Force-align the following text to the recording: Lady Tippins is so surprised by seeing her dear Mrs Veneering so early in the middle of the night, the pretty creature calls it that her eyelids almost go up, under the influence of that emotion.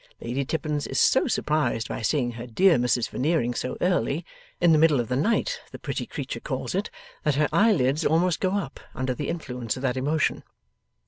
Lady 0.19 0.43
Tippins 0.43 0.87
is 0.87 0.99
so 0.99 1.27
surprised 1.27 1.87
by 1.87 2.01
seeing 2.01 2.31
her 2.31 2.47
dear 2.47 2.77
Mrs 2.79 3.07
Veneering 3.11 3.53
so 3.53 3.77
early 3.81 4.25
in 4.59 4.71
the 4.71 4.79
middle 4.79 4.99
of 4.99 5.09
the 5.09 5.15
night, 5.15 5.59
the 5.71 5.77
pretty 5.77 6.07
creature 6.07 6.39
calls 6.39 6.73
it 6.73 6.89
that 7.21 7.35
her 7.35 7.47
eyelids 7.53 8.03
almost 8.03 8.39
go 8.39 8.55
up, 8.55 8.79
under 8.95 9.13
the 9.13 9.29
influence 9.29 9.75
of 9.77 9.83
that 9.83 9.97
emotion. 9.97 10.41